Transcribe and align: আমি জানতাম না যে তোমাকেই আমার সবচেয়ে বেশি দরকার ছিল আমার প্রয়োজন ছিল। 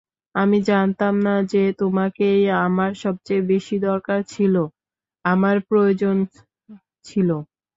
আমি 0.35 0.57
জানতাম 0.67 1.15
না 1.25 1.35
যে 1.51 1.63
তোমাকেই 1.81 2.41
আমার 2.65 2.91
সবচেয়ে 3.03 3.41
বেশি 3.51 3.75
দরকার 3.87 4.19
ছিল 4.33 4.55
আমার 5.25 5.55
প্রয়োজন 5.69 6.15
ছিল। 7.05 7.29